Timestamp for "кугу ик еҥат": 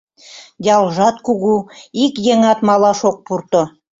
1.25-2.59